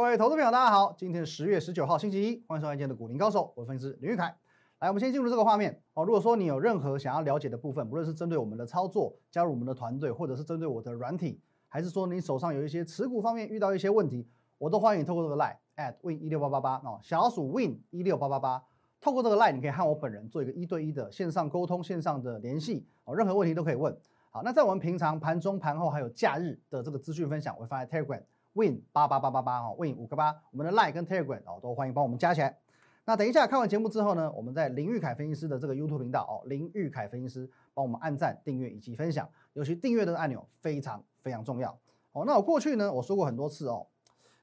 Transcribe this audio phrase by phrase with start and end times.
[0.00, 4.34] 各位投资朋友，大家好，今天是十月十九号，星期一，欢迎收看今天的股林高手，我是分析师林玉凯。
[4.78, 6.06] 来，我们先进入这个画面哦。
[6.06, 11.38] 如果说你有任何想要了解的部分，不论是针对我们的操作，加入我们的团队，或者是针对我的软体，
[11.68, 14.26] 还是说你手上有一些持股方面遇到一些问题，
[14.56, 18.64] 我都欢迎透过这个 line at win 一六八八八哦，小老鼠 win 一六八八八，
[19.02, 23.94] 透过这个 line 你可以和我本人做一个一对一的线上沟通、线上的联系哦，任何问题都可以问。
[24.30, 28.22] 好，那在我们平常盘中、盘后还有假日的这个资讯分享，我会放在 Telegram
[28.54, 32.58] win 八八八八八哦，win 五个八，我们的 line 跟 Telegram 哦都欢迎帮我们加起来。
[33.06, 41.76] 那等一下看完节目之后呢，我们在林玉凯分析师的这个 YouTube 频道哦，林玉凯分析师帮我们按赞、订阅以及分享，尤其订阅的按钮非常非常重要
[42.12, 42.24] 哦。
[42.24, 43.86] 那我过去呢，我说过很多次哦，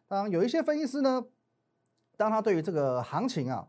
[0.08, 1.24] 当有一些分析师呢，
[2.18, 3.68] 当他对于这个行情啊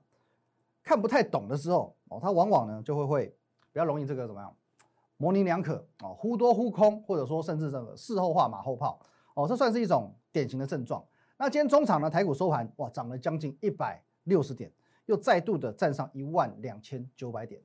[0.82, 3.26] 看不太懂的时候哦，他往往呢就会会
[3.72, 4.52] 比较容易这个怎么样
[5.18, 8.98] 模棱两可哦，忽多忽空，或者说甚至这个事后话马后炮
[9.38, 11.04] 哦，这算是一种典型的症状。
[11.36, 14.72] 那今天中场呢，台股收盘哇，涨了将近一百六十点。
[15.06, 17.62] 又再度的站上一万两千九百点，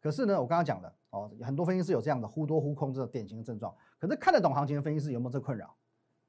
[0.00, 5.72] 可是呢，我刚刚讲的哦，很多分析师有这样的忽多忽空这个典型的症状，可是看得懂行情的分析师有没有这困扰？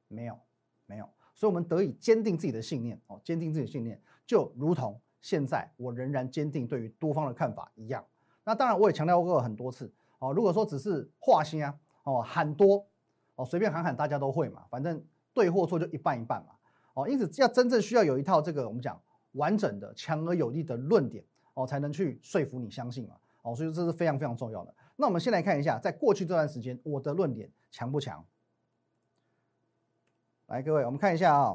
[0.08, 0.38] 没有，
[0.86, 8.06] 没有，所以我们得以坚定自己的信念哦，坚定自己的信念，就如同现在我仍然坚定对于多方的看法一样。
[8.44, 12.86] 那当然我也强调过很多次哦，如果说只是画心啊哦喊多
[13.42, 15.04] 哦随便喊喊大家都会嘛，反正
[15.34, 16.54] 对或错就一半一半嘛
[16.94, 19.00] 哦，因此要真正需要有一套这个我们讲。
[19.36, 24.76] 完整的、强而有力的论点哦，才能去说服你相信嘛哦，所以这是非常非常重要的。
[24.98, 28.26] 那我们先来看一下，在过去这段时间，我的论点强不强？
[30.48, 31.52] 来，各位，我们看一下啊，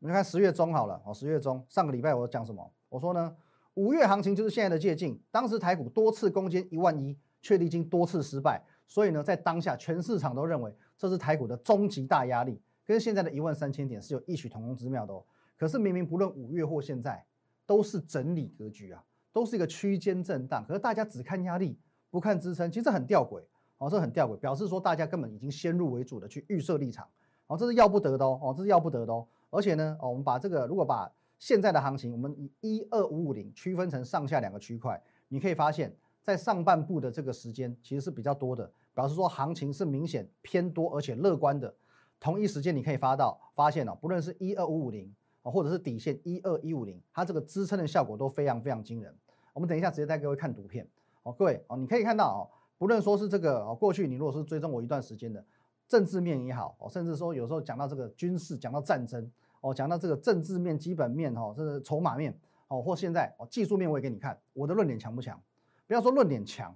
[0.00, 2.68] 我们看十月中好了哦，十月中上个礼拜我讲什么？
[2.88, 3.36] 我说呢，
[3.74, 5.22] 五月行情就是现在的借镜。
[5.30, 15.24] 当时台股多次攻坚一万一，却历经多次失败，所以呢，在当下全市场都认为这是台股的终极大压力，跟现在的一万三千点是有异曲同工之妙的哦。
[15.56, 17.24] 可是明明不论五月或现在，
[17.64, 19.00] 都是整理格局啊，
[19.32, 20.64] 都是一个区间震荡。
[20.66, 21.78] 可是大家只看压力，
[22.10, 23.40] 不看支撑，其实很吊诡
[23.78, 27.06] 哦，这很吊诡，表示说大家根本已经先入为主的去预设立场
[27.46, 29.24] 哦，这是要不得的哦，哦这是要不得的哦。
[29.50, 31.08] 而且呢，哦，我们把这个如果把
[31.38, 41.74] 现在的行情，我们以一二五五零区分成上下两个区块，你可以发现，在上半部的这个时间其实是比较多的，表示说行情是明显偏多而且乐观的。
[42.18, 45.14] 同一时间你可以发到发现哦，不论是一二五五零。
[45.42, 49.10] 啊，或者是底线一二一五零，它这个支撑的效果都非常非常惊人。
[49.54, 50.86] 我们等一下直接带各位看图片。
[51.22, 52.40] 哦，各位哦，你可以看到哦，
[52.76, 55.42] 不论说是这个哦，过去你如果是追踪我一段时间的
[55.88, 59.32] 政治面也好，哦，甚至说有时候讲到这个军事，讲到战争，
[59.62, 62.38] 哦，讲到这个政治面、基本面，哈，这是筹码面，
[62.68, 65.40] 哦，或现在哦技术面，我也给你看，我的论点强不强？
[65.90, 66.72] 不要说论点强，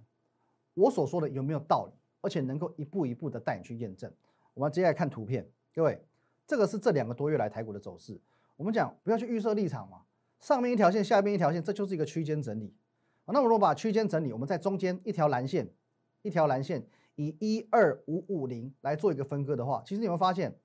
[0.74, 4.12] 我所说的有没有道理，而且能够一步一步的带你去验证。
[4.54, 6.04] 我们接下来看图片，各位，
[6.48, 8.20] 这个是这两个多月来台股的走势。
[8.56, 10.02] 我们讲不要去预设立场嘛，
[10.40, 12.74] 上面一条线，下面一条线，这就是一个区间整理。
[13.26, 15.72] 那我如果把区间整理，我们在中间一条蓝线，
[16.22, 20.58] 一条蓝线以一二五五零来做一个分割的话，其实你会发现，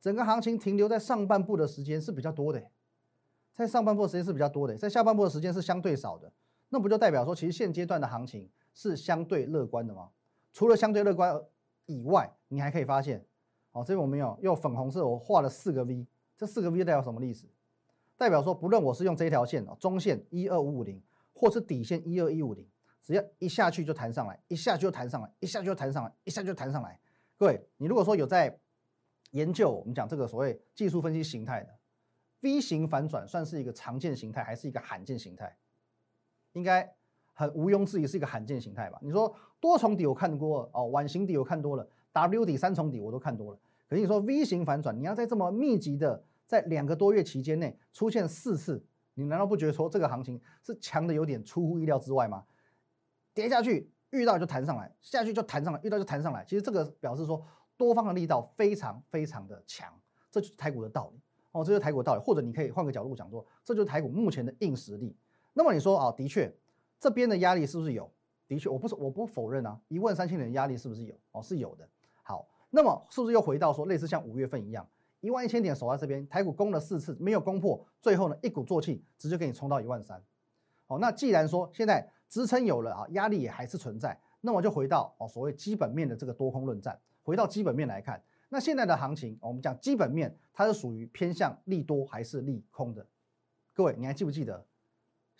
[0.00, 2.70] 整个行情停留在上半部的时间是比较多的，
[3.52, 6.32] 在上半部的时间是比较多的，在下半部的时间是相对少的。
[6.74, 10.08] 那不就代表说，其实现阶段的行情是相对乐观的吗？
[10.54, 11.38] 除了相对乐观
[11.84, 13.22] 以外，你还可以发现，
[13.72, 16.06] 哦，这边我们有用粉红色我画了四个 V。
[16.34, 17.46] 这四个 V 代表什么意思？
[18.16, 20.98] 代表说，不论我是用这一条线哦，中线一二五五零，
[21.34, 22.66] 或是底线一二一五零，
[23.02, 26.98] 只要一下去就弹上来，一下去就弹上来，一下就弹上来，一下就弹上来。
[27.36, 28.58] 各位，你如果说有在
[29.32, 31.68] 研究我们讲这个所谓技术分析形态的
[32.40, 35.54] V 型反转，算是一个常见形态，还是一个罕见形态？
[36.52, 36.94] 应该
[37.32, 38.98] 很毋庸置疑是一个罕见形态吧？
[39.02, 43.58] 你说多重底我看过哦，碗形底我看多了，W 底三重底我都看多了。
[43.88, 52.44] 可是你说 V 型反转，你要在这么密集的在两个多月期间内出现四次，你难道不觉得说这个行情是强的有点出乎意料之外吗？
[53.34, 56.44] 跌下去遇到就弹上来，下去就弹上来，遇到就弹上来。
[56.44, 57.42] 其实这个表示说
[57.76, 59.90] 多方的力道非常非常的强，
[60.30, 61.20] 这就是台股的道理
[61.52, 62.20] 哦，这就是台股的道理。
[62.22, 65.16] 或者你可以换个角度讲说，这就是台股目前的硬实力。
[65.52, 66.52] 那么你说啊，的确
[66.98, 68.10] 这边的压力是不是有？
[68.48, 71.14] 的确，我不是我不否认啊，一万三千点的压力是不是有？
[71.32, 71.88] 哦，是有的。
[72.22, 74.86] 好，那么是不是又回到说类似像五月份一样？
[75.20, 80.22] 一万一千点守在这边，台股攻了四次没有攻破，最后呢一鼓作气直接给你冲到一万三。
[80.86, 87.00] 好，那既然说现在支撑有了啊，压力也还是存在，那么就回到哦所谓基本面的这个多空论战。
[87.22, 93.06] 回到基本面来看，那现在的行情，我们讲基本面它是属于偏向利多还是利空的？
[93.72, 94.66] 各位你还记不记得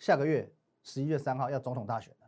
[0.03, 0.51] 下个月
[0.81, 2.27] 十一月三号要总统大选了？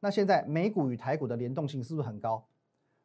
[0.00, 2.44] 那现在美股与台股的联动性是不是很高？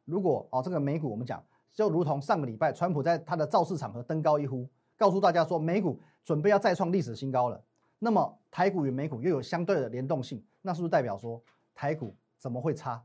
[0.04, 1.40] 如果哦这个美股我们讲。
[1.72, 7.62] 就如同上个礼拜，川普在他的造势场合登高一呼，告诉大家说美股准备要再创历史新高了。
[8.00, 11.40] 那么台股与美股又有相对的联动性，那是不是代表说
[11.72, 13.00] 台股怎么会差？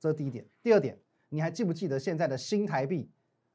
[0.00, 0.44] 这是第一点。
[0.60, 0.98] 第二点，
[1.28, 3.08] 你还记不记得现在的新台币？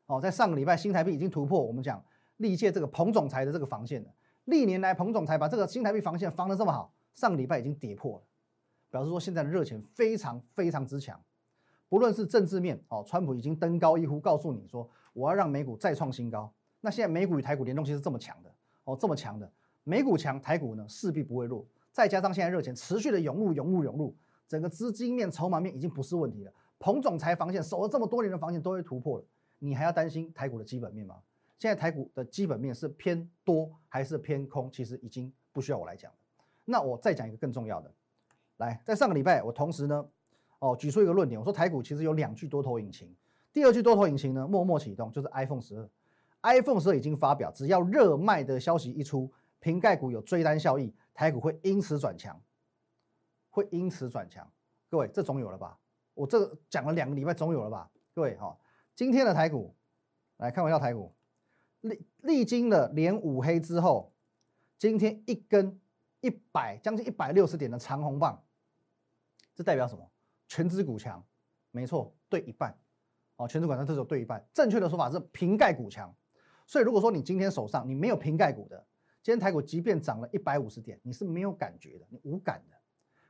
[0.06, 2.02] 哦，在上个礼拜新台币已经突破我们讲
[2.38, 4.10] 历届这个彭总裁的这个防线了。
[4.46, 8.24] 历年来彭总裁把这个新台币防线防得这么好，上个礼拜已经跌破了，
[8.90, 11.19] 表示说现在的热钱非常非常之强。
[11.90, 16.52] 不论是政治面，哦，川普已经登高一呼，告诉你说我要让美股再创新高。
[16.80, 18.54] 那现在美股与台股联动性是这么强的，
[18.86, 19.52] 哦，这么强的。
[19.84, 24.16] 美股强，台股呢势必不会弱，再加上现在热钱持续的涌入、涌入、涌入，
[24.48, 26.54] 整个资金面、筹码面已经不是问题了。
[26.80, 29.25] 彭总裁防线守了这么多年的防线都会突破了，
[29.60, 31.18] 你还要担心台股的基本面吗？
[31.60, 34.72] 现在台股的基本面是偏多还是偏空？
[34.72, 36.12] 其实已经不需要我来讲。
[36.72, 37.94] 那我再讲一个更重要的，
[38.58, 40.06] 来，在上个礼拜我同时呢，
[40.60, 43.14] 哦，举出一个论点，我说台股其实有两具多头引擎，
[43.52, 45.90] 第二具多头引擎呢默默启动，就是 iPhone 十二
[46.54, 49.32] ，iPhone 十二已经发表，只要热卖的消息一出。
[49.64, 52.42] 瓶盖股有追单效益，台股会因此转强，
[53.52, 54.52] 会因此转强。
[54.90, 55.78] 各位，这总有了吧？
[56.16, 57.88] 我这讲了两个礼拜，总有了吧？
[58.16, 58.58] 各位哈，
[58.96, 59.76] 今天的台股
[60.38, 61.14] 来看一下台股，
[61.82, 64.12] 历历经了连五黑之后，
[64.80, 65.80] 今天一根
[66.22, 68.42] 一百将近一百六十点的长红棒，
[69.54, 70.10] 这代表什么？
[70.48, 71.24] 全指股强，
[71.72, 72.78] 没错，对一半。
[73.38, 76.16] 哦，全指股强这时候对一半，正确的说法是瓶盖股强。
[76.68, 78.86] 所以如果说你今天手上你没有瓶盖股的，
[79.24, 82.76] 今天台股即便涨了一百五十点，你是没有感觉的，你无感的。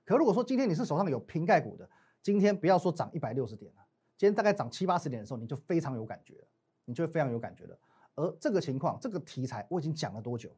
[0.04, 1.90] 可如果说今天你是手上有瓶盖股的，
[2.22, 3.82] 今天不要说涨一百六十点了，
[4.18, 6.48] 今天大概涨七八十点的时候，你就非常有感觉了，
[6.86, 7.80] 你就会非常有感觉了。
[8.16, 10.54] 而这个情况，这个题材我已经讲了多久？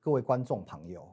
[0.00, 1.12] 各位观众朋友，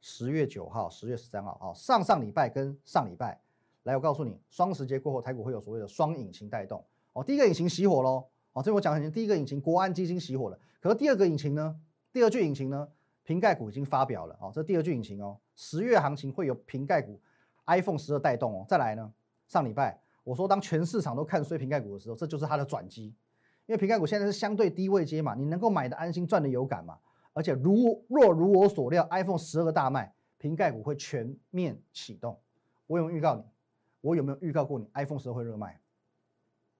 [0.00, 3.40] 十月九号、十月十三号啊，上上礼拜跟上礼拜，
[3.84, 6.84] 来，我告诉你，双十节过后，台股会有所谓的双引擎带动
[7.14, 7.24] 哦。
[7.24, 8.26] 第一个引擎熄火喽。
[8.52, 11.80] 哦，这我讲很清，第一个引擎国安基金熄火了，可是第二个引擎呢？
[12.12, 12.88] 第二具引擎呢？
[13.22, 17.18] 瓶盖股已经发表了哦，这第二具引擎哦，十月行情会有瓶盖股
[17.66, 18.66] iPhone 十二带动哦。
[18.68, 19.12] 再来呢，
[19.46, 23.06] 上礼拜我说当全市场都看衰瓶盖股的时候，这就是它的转机，
[23.66, 26.98] 因为瓶盖股现在是相对低位接嘛，你能够买的安心，赚的有感嘛。
[27.40, 32.38] 而且如若如我所料，iPhone 十二大卖，瓶盖股会全面启动。
[32.86, 33.42] 我有没有预告你？
[34.02, 35.80] 我有没有预告过你 iPhone 十二会热卖？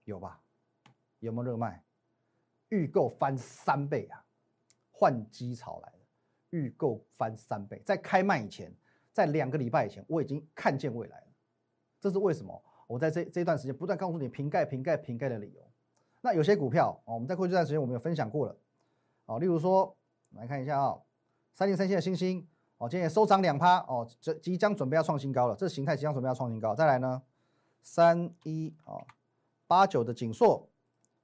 [0.05, 0.39] 有吧？
[1.21, 1.83] 有没有热卖？
[2.69, 4.23] 预购翻三倍啊！
[4.91, 5.99] 换机潮来了，
[6.51, 8.71] 预购翻三倍，在开卖以前，
[9.15, 11.27] 在两个礼拜以前，我已经看见未来了。
[11.99, 12.63] 这是为什么？
[12.87, 15.67] 我在这这段时间不断告诉你瓶盖、瓶盖、瓶盖的理由。
[16.21, 18.55] 那有些股票哦，我们在过去这段时间我们有分享过了
[19.25, 19.97] 哦，例如说
[20.33, 20.97] 来看一下啊，
[21.53, 22.47] 三零三线的星星
[22.79, 26.75] 哦，今天也收涨两趴哦，这即将准备要创新高了，这形态即将准备要创新高。
[26.75, 27.23] 再来呢，
[27.83, 29.05] 三一哦
[29.67, 30.67] 八九的锦硕。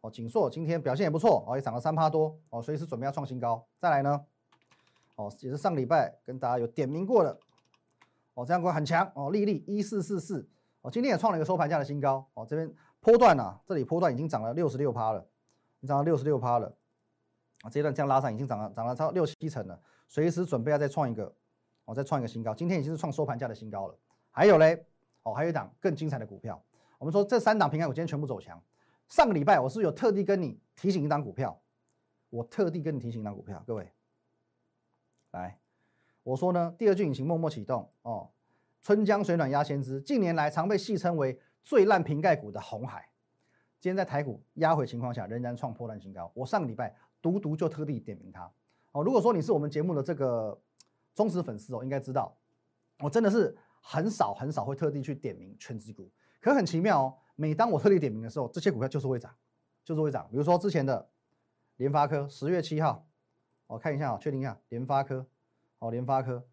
[0.02, 3.66] 哦，锦硕今天表现也不错哦，也涨了三趴多哦，随时准备要创新高。
[3.78, 4.24] 再来呢，
[5.16, 7.38] 哦，也是上礼拜跟大家有点名过的
[8.34, 10.46] 哦，这样股很强哦，丽丽一四四四
[10.82, 12.70] 哦，今天也创了一个收盘价的新高哦，这边
[13.00, 15.26] 波段啊，这里波段已经涨了六十六趴了，
[15.88, 16.76] 涨了六十六趴了
[17.66, 19.76] 啊，这一段这样拉上已经涨了涨了超六七成了，
[20.06, 21.34] 随时准备要再创一个
[21.84, 23.98] 哦，再创一个新高，今天已经是创收盘价的新高了。
[24.30, 24.86] 还有嘞，
[25.24, 26.62] 哦，还有一档更精彩的股票，
[26.96, 28.62] 我们说这三档平安股今天全部走强。
[29.08, 31.60] 上个礼拜我是有特地跟你提醒一档股票，
[32.30, 33.90] 我特地跟你提醒一档股票，各位，
[35.32, 35.58] 来，
[36.22, 38.30] 我说呢，第二句引擎默默启动哦，
[38.80, 43.08] 春江水暖鸭先知，近年来常被戏称为最烂瓶盖股的红海，
[43.80, 46.30] 今天在台股压回情况下，仍然创破烂新高。
[46.34, 46.94] 我上个礼拜
[47.26, 48.48] 独独就特地点名它
[48.92, 49.02] 哦。
[49.02, 50.56] 如果说你是我们节目的这个
[51.12, 52.36] 忠实粉丝哦，应该知道，
[53.00, 56.08] 我真的是很少很少会特地去点名全职股，
[56.40, 57.18] 可很奇妙哦。
[57.34, 59.34] 每当我特地点名的时候，这些股票就是会涨，
[59.84, 60.28] 就是会涨。
[60.30, 61.10] 比如说之前的
[61.78, 63.04] 联发科，十月七号，
[63.66, 65.26] 我看一下啊，确定一下，联发科，
[65.80, 66.46] 哦，联发科，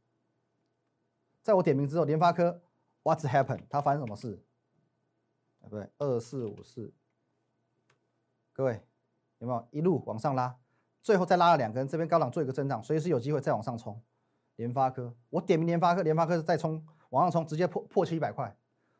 [1.43, 2.61] 在我点名之后，联发科
[3.03, 3.65] ，What's happened？
[3.69, 4.43] 它发生什么事？
[5.61, 6.93] 不对，二四五四，
[8.51, 8.81] 各位
[9.37, 10.57] 有没有一路往上拉？
[11.03, 14.01] 最后再拉了两根，这边高档做一个震荡，随时有机会再往上冲。
[14.55, 18.55] 联发科，我点名联发科，联发科是再冲往上冲，直接破破七百块。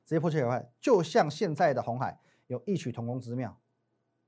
[0.05, 3.57] 直接破七百块，就像现在的红海有异曲同工之妙，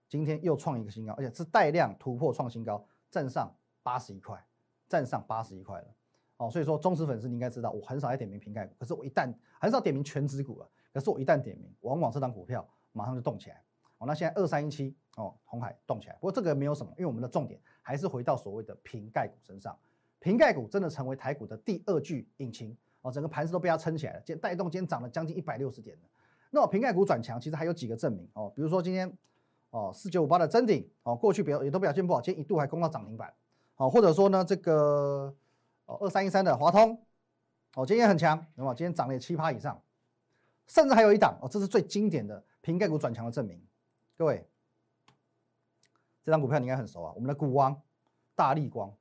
[0.08, 3.53] 今天又创一个新高，而且是带量突破创新高，站上
[3.84, 4.41] 八十一块，
[4.88, 5.88] 站上八十一块了。
[6.38, 9.29] 哦，所以说忠实粉丝你应该知道，我很少在点名瓶盖股，可是我一旦
[9.60, 13.62] 很少点名全指股了，可是我一旦点名，往往这张股票马上就动起来。
[13.98, 19.78] 哦，那现在二三一七哦，红海动起来，不过这个没有什么，因为我们的重点还是回到所谓的瓶盖股身上，
[20.20, 22.75] 瓶盖股真的成为台股的第二具引擎。
[23.02, 25.96] 哦，整个盘子都被它撑起来了，今天带动今天涨了将近一百六十点。
[26.50, 29.16] 那我瓶盖股转强，其实还有几个证明哦，比如说今天
[29.70, 33.32] 哦，四九五八的真顶哦，过去表也都表现不好，今天一度还攻到涨停板，
[33.75, 35.32] 哦，或者说呢这个
[35.86, 37.00] 哦二三一三的华通，
[37.75, 39.80] 哦今天也很强，那么今天涨了七趴以上，
[40.66, 43.62] 甚至还有一档哦，这是最经典的瓶盖股转强的证明，
[44.18, 44.48] 各位，
[46.24, 47.82] 这张股票你应该很熟啊，我们的股王
[48.34, 48.96] 大力光，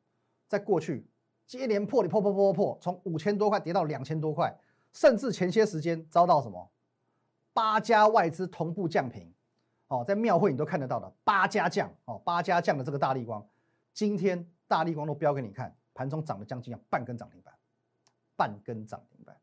[0.48, 1.06] 在过去
[1.46, 4.58] 接连破，你破破破破破，从五千多块跌到两千多块。
[4.92, 6.70] 甚至前些时间遭到什么
[7.52, 9.34] 八家外资同步降频，
[9.88, 13.44] 哦，在庙会你都看得到的八家降哦，八家降的这个大力光，
[13.92, 17.52] 今天大力光都标给你看，盘中涨了将近半根涨停板，
[18.36, 19.36] 半根涨停板，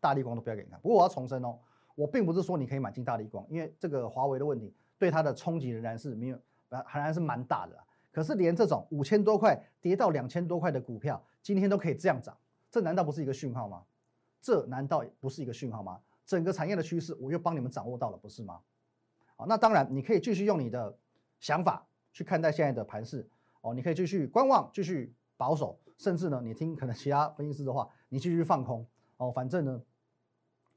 [0.00, 0.80] 大力光都标给你看。
[0.80, 1.56] 不过我要重申哦，
[1.94, 6.38] 我并不是说你可以买进大力光，因为这个华为的问题对它的冲击仍然是没有，
[6.68, 7.76] 仍然是蛮大的。
[8.10, 12.36] 可是连这种五千多块跌到两千多块的股票，今天都可以这样涨，
[12.70, 13.84] 这难道不是一个讯号吗？
[14.40, 16.00] 这难道不是一个讯号吗？
[16.24, 18.60] 整个产业的趋势，我又帮你们掌握到了，不是吗？
[19.36, 20.96] 好，那当然，你可以继续用你的
[21.40, 23.28] 想法去看待现在的盘势
[23.60, 28.86] 哦，你可以继续观望，继续保守，甚至呢，你听可能其他分析师的话，你继续放空
[29.18, 29.30] 哦。
[29.30, 29.82] 反正呢，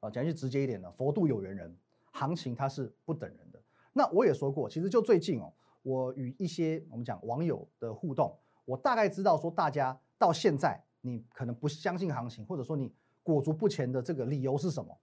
[0.01, 1.73] 啊，讲句直接一点的，佛度有缘人，
[2.11, 3.48] 行情它是不等人。
[3.93, 5.53] 那我也说过，其实就最近哦，
[5.83, 12.93] 我与一些我们讲网友的互动，我大概知道说，大家到现在你可能不相信行情，或者说你。
[13.21, 14.97] 裹足不前的这个理由是什么？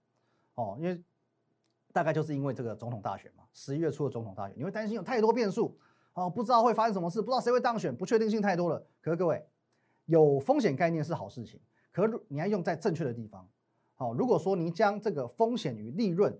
[0.55, 1.01] 哦，因为
[1.93, 5.77] 大概就是因为这个总统大选嘛，十一月初的总统大选，你会担心有太多变数
[6.13, 8.85] 哦，不知道会发生什么事，不知道谁会当选，不确定性太多了。
[8.99, 9.47] 可是各位，
[10.07, 13.47] 有风险概念是好事情，可是你要用在正确的地方。
[13.93, 16.37] 好，如果说你将这个风险与利润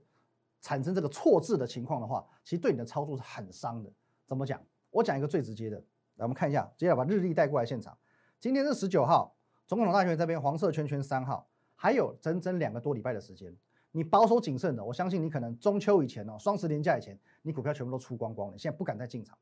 [0.62, 3.92] 产生这个错字的情况的话，其实对你的操作是很伤的。
[4.26, 4.62] 怎么讲？
[4.90, 5.78] 我讲一个最直接的，
[6.16, 7.98] 来我们看一下，接下来把日历带过来现场。
[8.40, 9.36] 今天是十九号，
[9.66, 11.48] 总统大选这边黄色圈圈三号。
[11.80, 13.56] 还有整整两个多礼拜的时间，
[13.92, 19.38] 你保守谨慎的，我相信你可能中秋以前哦，双十连假以前，你股票全部都出光光了，现在不敢再进场。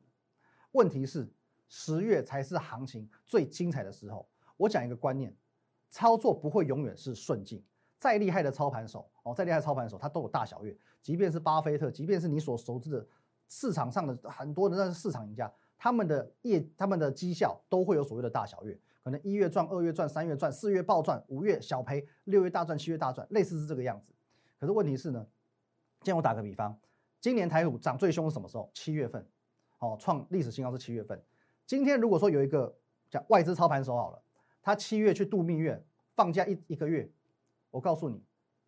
[0.73, 1.31] 问题是
[1.69, 4.27] 十月才是行情最精彩的时候。
[4.57, 5.33] 我讲一个观念，
[5.89, 7.63] 操作不会永远是顺境，
[7.97, 10.77] 再厉害的操盘手哦，再厉害操盘手，他都有大小月。
[11.01, 13.07] 即便是巴菲特，即便是你所熟知的
[13.47, 18.79] 市场上的很多的那市场赢家，他们的业、他们的绩效都会有所谓的大小月。
[19.03, 24.13] 可能一月赚，二月赚，三月赚，四月暴赚，五月小赔，六月大赚，七月大赚，类似是这个样子。
[24.59, 25.25] 可是问题是呢，
[26.01, 26.79] 今天我打个比方，
[27.19, 28.69] 今年台股涨最凶是什么时候？
[28.73, 29.27] 七月份，
[29.79, 31.19] 哦，创历史新高是七月份。
[31.65, 32.75] 今天如果说有一个
[33.09, 34.21] 叫外资操盘手好了，
[34.61, 35.83] 他七月去度蜜月
[36.15, 37.07] 放假一一个月，
[37.69, 38.23] 我告诉你，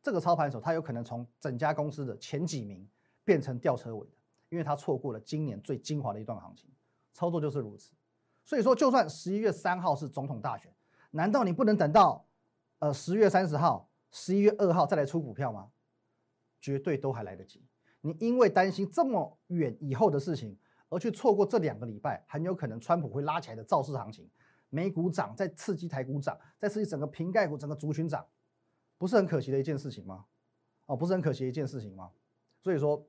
[0.07, 2.87] 这个操盘手他有可能从整家公司的前几名
[3.25, 4.13] 变成吊车尾的，
[4.47, 6.69] 因为他错过了今年最精华的一段行情。
[7.13, 7.91] 操作就是如此。
[8.45, 10.73] 所以说，就算十一月三号是总统大选，
[11.11, 12.25] 难道你不能等到，
[12.79, 15.69] 呃十月三十号、十一月二号再来出股票吗？
[16.61, 17.61] 绝对都还来得及。
[17.99, 24.25] 你因为担心这么远以后的事情，而去错过这两个礼拜，很有可能川普会拉起来的造势行情，
[24.69, 28.25] 美股涨，再刺激台股涨，再刺激整个瓶盖股、整个族群涨，
[28.98, 30.25] 不是很可惜的一件事情吗？
[30.86, 32.12] 哦，不是很可惜的一件事情吗？
[32.62, 33.04] 所以说，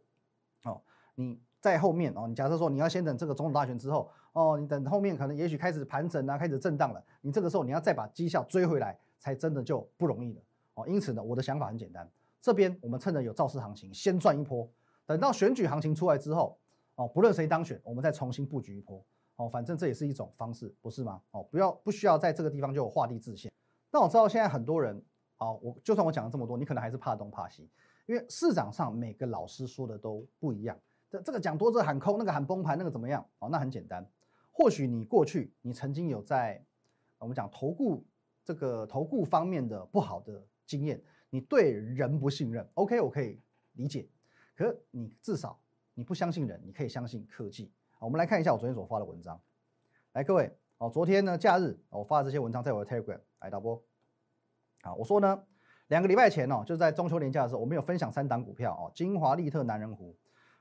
[0.64, 0.80] 哦，
[1.14, 4.10] 你在后面哦，你假设说你要先等这个总统大选之后。
[4.34, 10.40] 哦，你等后面可能也许开始盘整啊，开始震荡了，你这个时候你要再把绩效追回来，才真的就不容易了。
[10.74, 12.08] 哦，因此呢，我的想法很简单，
[12.40, 14.70] 这边我们趁着有造势行情先赚一波，
[15.06, 16.56] 等到选举行情出来之后，
[16.94, 19.04] 哦，不论谁当选，我们再重新布局一波。
[19.36, 21.20] 哦，反正这也是一种方式，不是吗？
[21.32, 23.50] 哦，不要不需要在这个地方就画地自限。
[23.90, 25.02] 那我知道现在很多人，
[25.38, 27.68] 哦，我就算我讲了这么多，你可能还是怕东怕西，
[28.06, 30.78] 因为市场上每个老师说的都不一样。
[31.08, 33.24] 这这个讲多，这喊空，那个喊崩盘，那个怎么样？
[33.38, 34.06] 哦，那很简单。
[34.52, 36.62] 或许你过去你曾经有在
[37.18, 38.04] 我们讲投顾
[38.44, 43.40] 这个投顾方面的不好的经验，你对人不信任，OK，我可以
[43.74, 44.08] 理解。
[44.56, 45.58] 可你至少
[45.94, 47.70] 你不相信人，你可以相信科技。
[48.00, 49.40] 我们来看一下我昨天所发的文章。
[50.12, 53.80] 来，各位，哦，昨天呢假日我发的这些文章在我的 Telegram 来导播。
[54.82, 55.42] 啊，我说呢，
[55.88, 60.16] 两个礼拜前哦，就是在中秋年假的时候，我们有分享三档股票哦，金华利特、南人湖。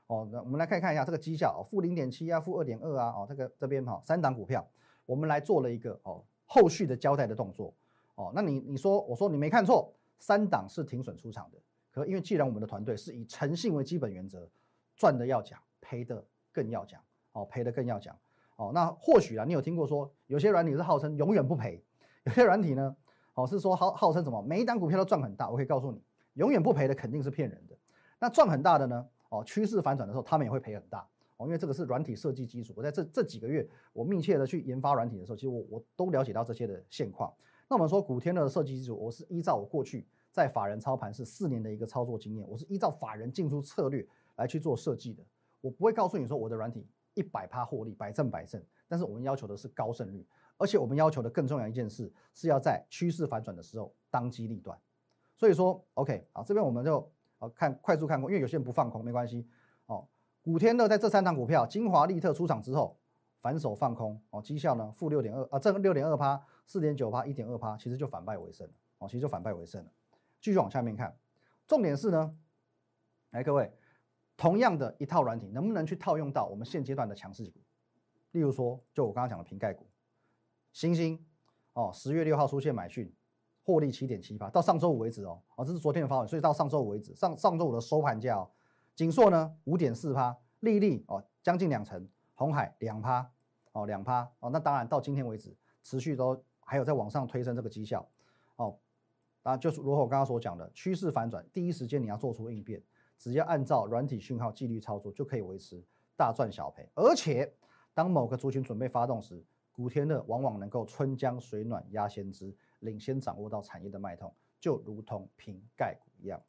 [0.06, 4.66] 哦，那我们来看看一下这个绩效哦，负零点七啊，负二点二啊，哦，这个这边哈，三档股票，
[5.04, 7.74] 我们来做了一个哦后续的交代的动作
[8.14, 8.32] 哦。
[8.34, 11.58] 那你你说，我说你没看错，三档是停损出场的。
[11.90, 14.48] 可因为既然我们的团队是以诚信为基本原则，
[14.96, 16.98] 赚的要讲，赔的更要讲，
[17.32, 18.16] 哦，赔的更要讲，
[18.56, 21.84] 哦，那或许啊，你有听过说有些软体是号称永远不赔，
[22.24, 22.96] 有些软体呢，
[23.38, 26.02] 哦是说号号称什么每一单股票都赚很大，我可以告诉你，
[26.34, 27.76] 永远不赔的肯定是骗人的。
[28.18, 29.08] 那赚很大的呢？
[29.28, 32.72] 哦，趋势反转的时候，他们也会赔很大哦，因为这个是软体设计基础。
[32.76, 37.32] 我在这这几个月，我密切的去研发软体的时候，其实我我都了解到这些的现况。
[37.68, 44.04] 那我们说古天乐的设计基础，我是依照我过去在法人操盘是四年的一个操作经验，我是依照法人进出策略
[44.34, 45.22] 来去做设计的。
[45.60, 50.26] 我不会告诉你说我的软体一百趴获利百胜百胜，但是我们要求的是高胜率，
[50.58, 54.78] 而且我们要求的更重要一件事是要在趋势反转的时候当机立断。
[55.36, 59.48] 所以说，OK，好，这边我们就啊看快速看空，因为有些人不放空没关系
[59.86, 60.06] 哦。
[60.42, 62.98] 古天乐在这三档股票，金华利特出场之后
[63.38, 69.90] 反手放空哦，绩效呢负六点二啊，正六点二趴，四点九趴，一点二趴，其实就反败为胜了哦，其实就反败为胜了。
[70.40, 71.16] 继续往下面看，
[71.66, 72.36] 重点是呢，
[73.30, 73.72] 来各位，
[74.36, 77.60] 同样的一套软体，能不能去套用到我们现阶段的强势股？
[78.32, 79.86] 例如说，就我刚刚讲的瓶盖股，
[80.72, 81.24] 星星
[81.72, 83.14] 哦，十月六号出现买讯。
[83.64, 88.50] 获利七点七八，到上周五为止哦，哦，这是昨天的发文，所以到上周五为止，上上周五的收盘价哦，
[88.94, 93.30] 锦硕呢五点四趴，利利哦将近两成，红海两趴
[93.72, 98.08] 哦两趴哦，那当然到今天为止，持续都还有在往上推升这个绩效
[98.56, 98.74] 哦，
[99.42, 102.82] 那就是如我刚刚所讲的趋势反转，第一时间你要做出应变，
[103.18, 105.84] 只要按照软体讯号纪律操作，就可以维持
[106.16, 107.54] 大赚小赔，而且
[107.92, 109.44] 当某个族群准备发动时，
[109.78, 112.52] 古天乐往往能够春江水暖鸭先知。
[112.80, 116.40] 领先掌握到产业的脉动，就如同瓶盖股一样。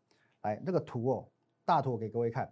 [0.42, 1.28] 来，那个图哦，
[1.64, 2.52] 大图给各位看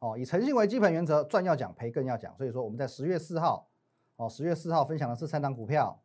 [0.00, 0.18] 哦。
[0.18, 2.36] 以诚信为基本原则，赚要讲，赔更要讲。
[2.36, 3.66] 所以说，我们在十月四号
[4.16, 5.98] 哦，十月四号分享的是三档股票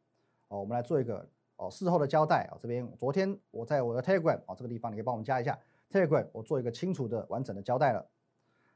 [0.47, 0.61] 哦。
[0.61, 2.57] 我们来做一个哦事后的交代啊。
[2.61, 5.59] 这边昨天我在我的 Telegram 哦这个地方，你可以帮我们加一下
[5.91, 8.09] Telegram，我做一个清楚的完整的交代了。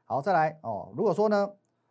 [0.04, 0.92] 好，再来哦。
[0.94, 1.50] 如果说呢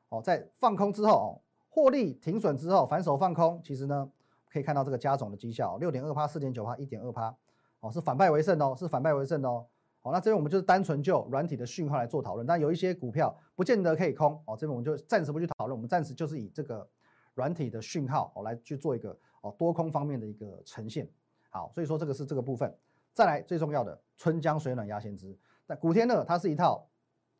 [0.10, 1.30] 哦，在放空之后哦，
[1.77, 4.10] 获利停损之后反手放空，其实呢。
[4.50, 7.36] 可以看到这个加总的绩效，六点二趴、四点九趴、一点二趴，
[7.81, 9.63] 哦，是反败为胜哦，是反败为胜哦。
[10.00, 16.89] 好，那这边我们就是单纯就软体的讯号来做讨论，但有一些股票不见得可以空哦，这边我们就暂时不去讨论，我们暂时就是以这个
[17.36, 21.07] 软体的讯号哦来去做一个哦多空方面的一个呈现。
[21.50, 22.74] 好，所以说这个是这个部分。
[23.13, 26.88] 再来最重要的春江水暖鸭先知，那古天乐它是一套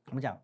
[0.08, 0.38] 我们讲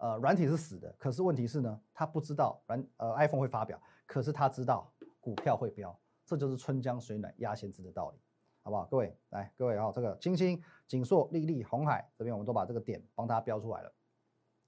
[0.00, 4.92] 呃软体是死的，可是问题是呢，他不知道软呃 iPhone 会发表，可是他知道。
[5.22, 8.18] 股票会飙，这就是春江水暖鸭先知的道理，
[8.62, 8.86] 好不好？
[8.86, 13.92] 各位来，各位啊，这个金星、锦硕、丽丽、红海这边，我们都把这个点帮大家标出来了。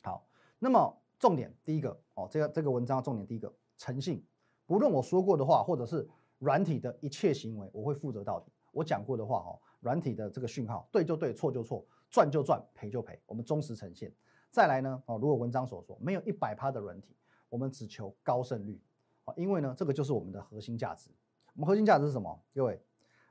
[0.02, 4.22] 好，那么重点第一个哦，这个这个文章重点第一个诚信，
[4.66, 8.52] 不论我说过的话，或者是软体的一切行为，我会负责到底。
[8.72, 14.14] 我讲过的话哦，软体的这个讯号对就对，错就错，赚就赚，赔就赔，我们忠实呈现。
[14.52, 17.16] 再来呢哦，如果文章所说，没有一百趴的软体，
[17.48, 18.78] 我们只求高胜率。
[19.24, 21.08] 啊，因为呢，这个就是我们的核心价值。
[21.54, 22.38] 我们核心价值是什么？
[22.54, 22.78] 各位，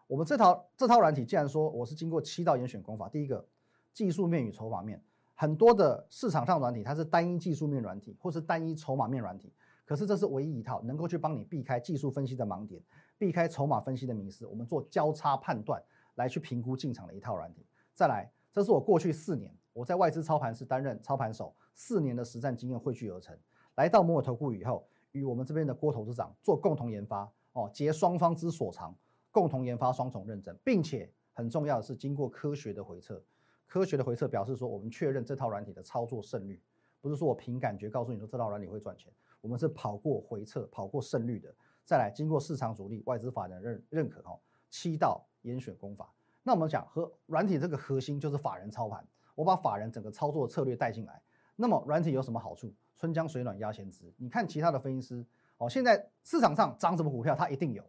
[0.08, 3.48] 我们这套这套软体，既然说我是经过七道严选功法，第一个
[3.94, 5.00] 技术面与筹码面，
[5.36, 9.54] 很多的市场上软体它是单一技术面软体，或是单一筹码面软体，
[9.86, 12.82] 可是这是唯一一套能够去帮你避开技术分析的盲点，
[13.20, 15.84] 避开筹码分析的迷失，我们做交叉判断
[16.16, 17.64] 来去评估进场的一套软体。
[17.94, 23.38] 再来，这是我过去四年我在外资操盘室担任操盘手四年的实战经验汇聚而成，
[23.76, 24.88] 来到摩尔投顾以后。
[25.14, 28.96] 与我们这边的郭投资长做共同研发哦，结双方之所长，
[29.30, 33.22] 共同研发双重认证，并且很重要的是经过科学的回测，
[33.68, 36.62] 科学的回测表示说我们确认这套软体的操作胜率，
[37.02, 41.54] 不是说我凭感觉告诉你说这套软体会赚钱，我们是跑过回测，跑过胜率的，
[41.84, 46.10] 再来经过市场主力、外资法人认认可哦，七道严选功法。
[46.42, 51.22] 那我们讲和软体这个核心就是法人操盘，我把法人整个操作策略带进来。
[51.56, 52.74] 那么软体有什么好处？
[52.96, 54.13] 春江水暖鸭先知。
[54.17, 55.26] 你看其他的分析师
[55.58, 57.84] 哦，现在市场上涨什么股票，它一定有，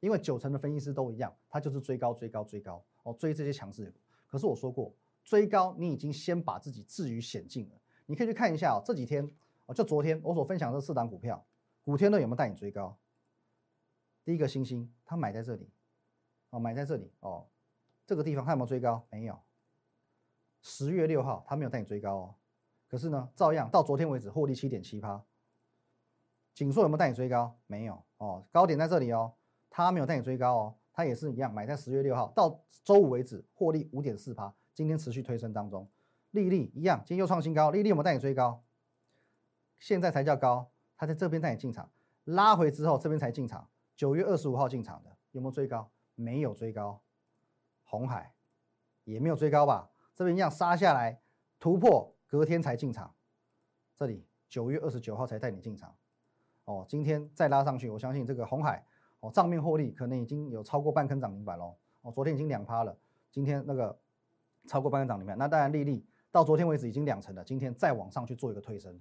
[0.00, 3.98] 因为九成的分析师都一样，他就是追高追高追高哦，追这些强势股。
[4.26, 7.74] 可是我说过，追高你已经先把自己置于险境了。
[8.06, 9.26] 你可以去看一下哦，这几天
[9.66, 11.42] 哦，就昨天我所分享的四档股票，
[11.82, 12.96] 古天乐有没有带你追高？
[14.24, 15.70] 第一个星星，他买在这里
[16.50, 17.46] 哦，买在这里哦，
[18.06, 19.06] 这个地方他有没有追高？
[19.10, 19.38] 没有。
[20.60, 22.34] 十月六号他没有带你追高哦。
[22.88, 25.22] 可是呢，照样到昨天为止获利七点七趴。
[26.54, 27.56] 锦硕有没有带你追高？
[27.66, 29.34] 没有哦，高点在这里哦，
[29.70, 35.88] 他没有带你追高哦，他也是一样，买在十月六号到周五为止获利五点四趴，今天持续推升当中。
[36.32, 38.64] 利利一样，今天又创新高，利利有没有带你追高？
[39.78, 41.92] 现在才叫高，他在这边带你进场，
[42.24, 45.90] 拉回之后这边才进场，九月二十五号进场的有没有追高？
[46.16, 47.00] 没有追高。
[47.84, 48.34] 红海
[49.04, 49.90] 也没有追高吧？
[50.18, 51.22] 这边一样杀下来
[51.60, 52.12] 突破。
[52.26, 53.14] 隔天才进场，
[53.96, 55.96] 这里九月二十九号才带你进场，
[56.66, 58.84] 哦，今天再拉上去，我相信这个红海
[59.20, 62.94] 哦账面获利可能已经有超过半坑涨停板喽，哦，昨天已经两趴了，
[63.30, 63.98] 今天那个
[64.66, 69.00] 超过半坑涨停板，那当然利率到昨天为止已经两成了，今天再往上去做一个推升，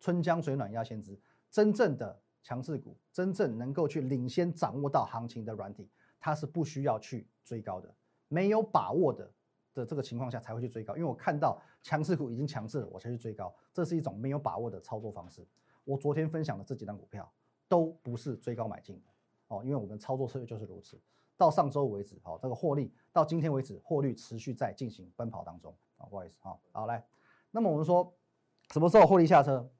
[0.00, 1.16] 春江水暖鸭先知，
[1.48, 7.94] 真正的强势股，真正能够去领先掌握到行情的软体，它是不需要去追高的，
[8.26, 9.30] 没有把握的
[9.74, 15.46] 的这个情况下才会去追高，因为我看到强势股已经强势了，我才去追高，这是一种没有把握的操作方式。
[15.84, 17.30] 我昨天分享的这几张股票
[17.68, 19.02] 都不是追高买进的
[19.48, 21.00] 哦，因为我们操作策略就是如此。
[21.36, 27.02] 到上周为止，好，这个获利到今天为止，获利持续在进行奔跑当中啊，不好意思，好，好来，
[27.50, 28.14] 那么我们说
[28.72, 29.70] 什么时候获利下车？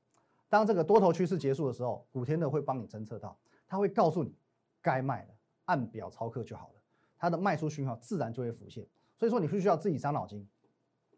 [0.48, 4.34] 当这个多头趋势结束的时候，古天乐会帮你侦测到，他会告诉你
[4.80, 5.34] 该卖了，
[5.66, 6.80] 按表操课就好了，
[7.18, 8.86] 它的卖出讯号自然就会浮现。
[9.20, 10.48] 所以说你不需要自己伤脑筋，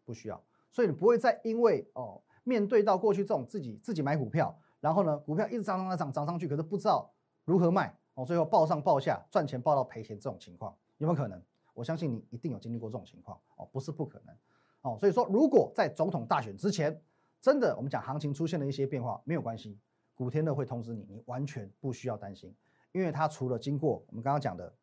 [0.05, 7.09] 不需要，所以你不会再因为哦面对到过去这种自己自己买股票，然后呢股票一直涨涨涨涨上去，可是不知道
[7.45, 11.41] 如何卖哦，最后报上报下赚钱报到赔钱这种情况有没有可能？
[11.75, 14.37] 我相信你一定有经历过这种情况哦，不是不可能
[14.81, 14.99] 哦。
[14.99, 17.01] 所以说如果在总统大选之前，
[17.41, 19.79] 真的我们讲行情出现了一些变化，没有关系，
[20.17, 22.53] 古天乐会通知你，你完全不需要担心，
[22.91, 24.75] 因为他除了经过我们刚刚讲的，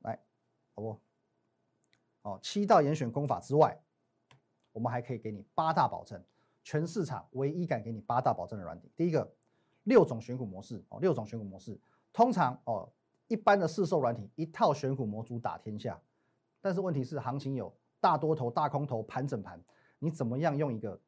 [0.00, 0.18] 来，
[0.74, 0.98] 好不？
[2.22, 3.78] 哦，七道严选功法之外，
[4.72, 6.22] 我们还可以给你八大保证，
[6.62, 8.90] 全市场唯一敢给你八大保证的软体。
[8.96, 9.32] 第一个，
[9.84, 11.78] 六种选股模式哦，六种选股模式，
[12.12, 12.88] 通常哦，
[13.28, 16.00] 一般的市售软体一套选股模组打天下，
[16.60, 19.58] 但是问题是行情有大多头、大空头、盘整盘，
[19.98, 21.00] 你怎么样用一个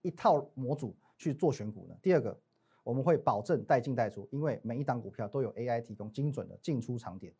[0.00, 1.94] 一套模组去做选股呢？
[2.00, 2.38] 第二个，
[2.82, 7.34] 我们会保证带进带出，因为每一档股票都有 AI 提供精准的进出场点。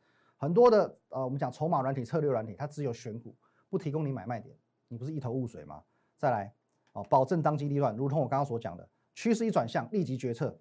[0.45, 3.35] 很多的呃，我们讲筹码软体、策略软体，它只有选股，
[3.71, 4.55] 不提供你买卖点，
[4.89, 5.83] 你不是一头雾水吗？
[6.19, 6.53] 再来
[6.93, 10.55] 哦，保证当机立断，如同我刚刚所讲的，趋势一转向，立即决策，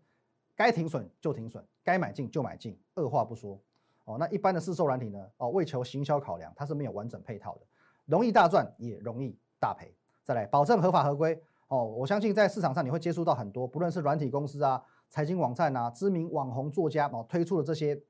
[0.55, 3.61] 该停损就停损，该买进就买进，二话不说
[4.05, 4.15] 哦。
[4.17, 5.19] 那一般的市售软体呢？
[5.35, 7.61] 哦，为求行销考量，它是没有完整配套的，
[8.05, 9.93] 容易大赚也容易大赔。
[10.23, 11.83] 再来，保证合法合规哦。
[11.83, 18.01] 我相信在市场上你会接触到很多，不论是软体公司啊、财经网站啊、知名网红作家哦推出的这些。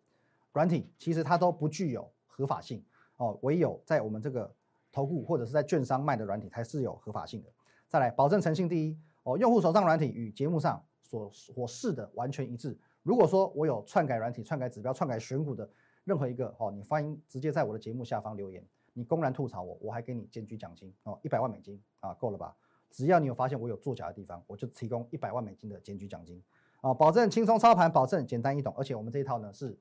[0.53, 2.83] 软体其实它都不具有合法性
[3.17, 4.51] 哦，唯有在我们这个
[4.91, 7.49] 投顾或者是在券商卖的软体才是有合法性的。
[7.89, 12.77] 再来，保证诚信第一哦，用户手上软体与节目上所所示的完全一致。
[13.01, 15.69] 如果说我有篡改软体、篡改指标、篡改选股的
[16.03, 22.55] 任何一个哦，你欢迎直接在我的节目下方留言，你公然吐槽我，我还给你检举奖金哦，一百万美金啊，够了吧？
[22.91, 26.43] 只要你有发现我有作假的地方，我就提供一百万美金的检举奖金
[26.81, 29.77] 啊，保证轻松操盘，保证简单易懂，而且我们这一套呢是。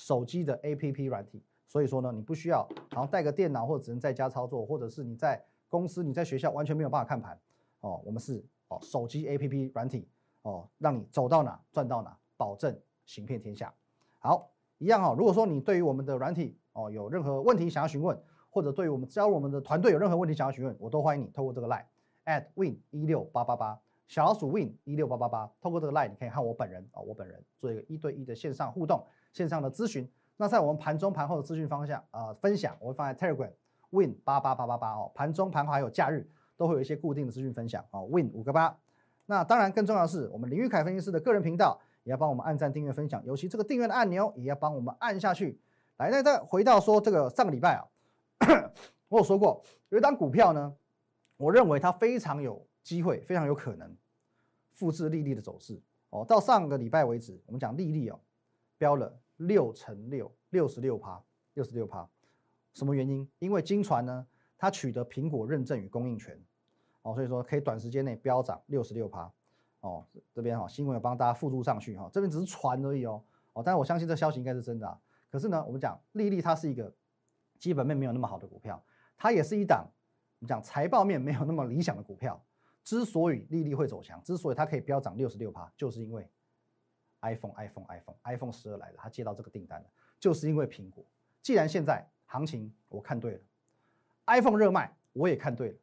[0.00, 7.38] 手机的 A P P 软体，所以说呢，你不需要，然后带个电脑或者只能在家操作，或者是你在公司、你在学校完全没有办法看盘
[7.80, 8.00] 哦。
[8.02, 10.08] 我们是哦，手机 A P P 软体
[10.40, 13.70] 哦，让你走到哪赚到哪，保证行遍天下。
[14.20, 15.14] 好，一样哦。
[15.18, 21.84] 如果说你对于我们的软体哦有任何问题想要询问，或者对于我们教我们的团队有任何问题想要询问，我都欢迎你透过这个 line
[22.24, 29.04] at win 一六八八八小老鼠 win 一六八八八，透过这个 line 你可以和我本人啊，我本人做一个一对一的线上互动。
[29.32, 33.50] 线上的咨询，那在我们盘中盘后的资讯方向啊分享，我会放在 Telegram
[33.90, 38.76] Win 八八八八八哦，盘中盘后还有假日都会有一些固定的资讯分享啊，Win 五个八。
[39.26, 45.58] 那当然更重要的是，我们林玉凯分析师的个人频道也要帮我们按赞、订阅、分享，尤其这个订阅的按钮也要帮我们按下去。
[45.98, 47.84] 来，那再回到说这个上个礼拜啊，
[49.08, 50.74] 我有说过有一档股票呢，
[51.36, 53.94] 我认为它非常有机会，非常有可能
[54.72, 56.24] 复制利率的走势哦。
[56.26, 58.18] 到上个礼拜为止，我们讲利率哦。
[58.80, 62.08] 标了六乘六，六十六趴，六十六趴，
[62.72, 63.28] 什么原因？
[63.38, 66.42] 因为金传呢，它取得苹果认证与供应权，
[67.02, 69.30] 哦，所以说可以短时间内飙涨六十六趴，
[69.80, 74.98] 哦，这边哈新闻有帮大家附注上去哈，这边只是传而已哦，哦，但我相信这消息应该是真的啊。
[75.30, 76.90] 可是呢，我们讲丽丽它是一个
[77.58, 78.82] 基本面没有那么好的股票，
[79.18, 79.86] 它也是一档
[80.38, 82.42] 我们讲财报面没有那么理想的股票。
[82.82, 86.26] 之所以丽丽会走强，之所以它可以飙涨六十六趴，就是因为。
[87.22, 89.86] iPhone iPhone iPhone iPhone 十二来了，他接到这个订单了，
[90.18, 91.04] 就是因为苹果。
[91.42, 93.40] 既然现在行情我看对了
[94.26, 95.78] ，iPhone 热卖我也看对了，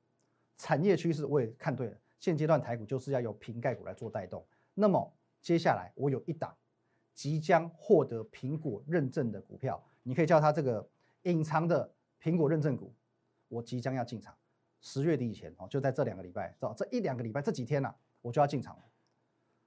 [0.58, 1.97] 产业趋势我也看对了。
[2.19, 4.45] 现阶段台股就是要由瓶盖股来做带动。
[4.73, 6.56] 那么接下来我有一档
[7.13, 10.88] 即将获得苹果认证的股票，你可以叫它这个
[11.23, 12.93] 隐藏的苹果认证股，
[13.47, 14.36] 我即将要进场。
[14.80, 18.84] 十月底以前哦，就在这两个礼拜，这这一两个礼拜这几天呢，我就要进场了。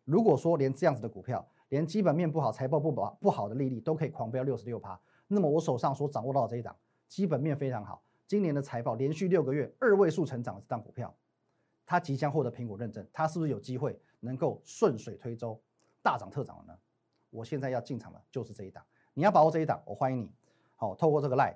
[0.04, 6.76] 如果说连这样子的股票，连基本面不好、财报不保不好的利率都可以狂飙六十六趴，那么我手上所掌握到的这一档
[7.08, 11.14] 基本面非常好，今年的财报连续六个月二位数成长的这档股票，
[11.86, 15.60] 它即将获得苹果认证，它是不是有机会能够顺水推舟
[16.02, 16.78] 大涨特涨了呢？
[17.30, 20.32] 我现在要进场的就是这一档，你要把握这一档，我欢迎你，
[20.74, 21.54] 好，透过这个 line，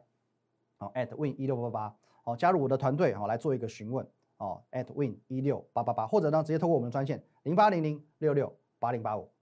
[0.76, 9.28] 好 at win 一六八八，好，加入我的团队，好，来做一个询问，哦，at win 一六八八八，或者呢直接透过我们的专线零八零零六六八零八五。